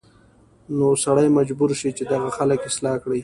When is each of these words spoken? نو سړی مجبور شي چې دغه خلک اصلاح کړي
نو 0.77 0.87
سړی 1.03 1.27
مجبور 1.37 1.71
شي 1.79 1.89
چې 1.97 2.03
دغه 2.11 2.29
خلک 2.37 2.59
اصلاح 2.69 2.95
کړي 3.03 3.19